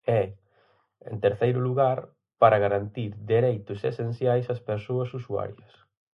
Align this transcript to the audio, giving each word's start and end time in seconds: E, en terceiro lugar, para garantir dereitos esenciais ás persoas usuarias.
E, 0.19 0.21
en 1.09 1.15
terceiro 1.25 1.59
lugar, 1.67 1.99
para 2.41 2.61
garantir 2.65 3.11
dereitos 3.33 3.79
esenciais 3.91 4.45
ás 4.53 4.61
persoas 4.69 5.09
usuarias. 5.19 5.73